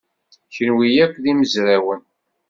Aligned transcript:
Kenwi 0.55 0.89
akk 1.05 1.15
d 1.23 1.25
imezrawen. 1.31 2.01